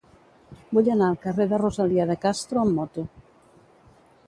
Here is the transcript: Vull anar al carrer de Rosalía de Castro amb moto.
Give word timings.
Vull 0.77 0.89
anar 0.93 1.09
al 1.09 1.17
carrer 1.25 1.47
de 1.51 1.59
Rosalía 1.63 2.07
de 2.13 2.17
Castro 2.25 2.65
amb 2.65 2.75
moto. 2.81 3.07